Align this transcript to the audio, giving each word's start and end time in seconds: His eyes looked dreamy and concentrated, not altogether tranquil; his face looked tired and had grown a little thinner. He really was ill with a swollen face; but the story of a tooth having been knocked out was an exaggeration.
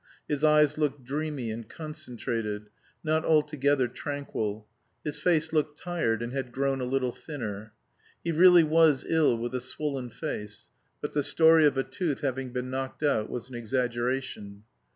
His 0.27 0.43
eyes 0.43 0.79
looked 0.79 1.03
dreamy 1.03 1.51
and 1.51 1.69
concentrated, 1.69 2.71
not 3.03 3.23
altogether 3.23 3.87
tranquil; 3.87 4.67
his 5.03 5.19
face 5.19 5.53
looked 5.53 5.77
tired 5.77 6.23
and 6.23 6.33
had 6.33 6.51
grown 6.51 6.81
a 6.81 6.85
little 6.85 7.11
thinner. 7.11 7.73
He 8.23 8.31
really 8.31 8.63
was 8.63 9.05
ill 9.07 9.37
with 9.37 9.53
a 9.53 9.61
swollen 9.61 10.09
face; 10.09 10.69
but 11.01 11.13
the 11.13 11.21
story 11.21 11.67
of 11.67 11.77
a 11.77 11.83
tooth 11.83 12.21
having 12.21 12.49
been 12.51 12.71
knocked 12.71 13.03
out 13.03 13.29
was 13.29 13.47
an 13.49 13.53
exaggeration. 13.53 14.63